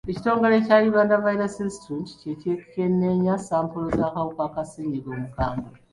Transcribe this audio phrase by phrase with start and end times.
[0.11, 5.67] Ekitongole Kya Uganda Virus Institue kye kyekenneenya sampolo z'akawuka ka ssenyiga omukambwe.